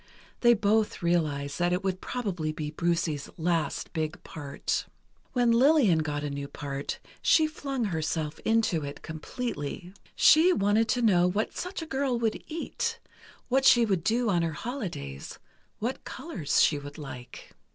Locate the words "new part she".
6.31-7.45